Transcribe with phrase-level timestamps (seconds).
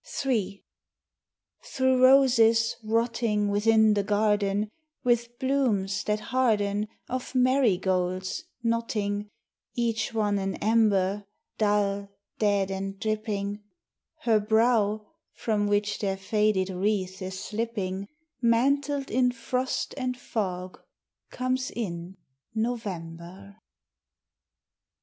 [0.25, 0.63] III
[1.61, 4.71] Through roses, rotting Within the garden,
[5.03, 9.29] With blooms, that harden, Of marigolds, knotting,
[9.75, 11.25] (Each one an ember
[11.59, 12.09] Dull,
[12.39, 13.61] dead and dripping,)
[14.21, 18.07] Her brow, from which their faded wreath is slipping,
[18.41, 20.79] Mantled in frost and fog,
[21.29, 22.17] comes in
[22.55, 23.57] November.